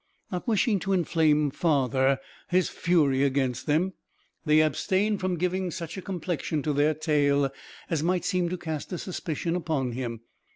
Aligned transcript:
Not 0.31 0.47
wishing 0.47 0.79
to 0.79 0.93
inflame 0.93 1.51
farther 1.51 2.19
his 2.49 2.69
fury 2.69 3.21
against 3.21 3.67
them, 3.67 3.93
they 4.47 4.59
abstained 4.61 5.19
from 5.19 5.37
giving 5.37 5.69
such 5.69 5.95
a 5.95 6.01
complexion 6.01 6.63
to 6.63 6.73
their 6.73 6.95
tale 6.95 7.51
as 7.87 8.01
might 8.01 8.25
seem 8.25 8.49
to 8.49 8.57
cast 8.57 8.91
a 8.91 8.97
suspicion 8.97 9.55
upon 9.55 9.91
him. 9.91 10.21